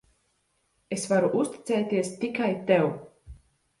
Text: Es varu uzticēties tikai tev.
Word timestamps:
Es 0.95 1.03
varu 1.11 1.29
uzticēties 1.41 2.11
tikai 2.25 2.51
tev. 2.73 2.91